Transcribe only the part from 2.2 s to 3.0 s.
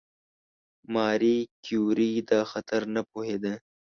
دا خطر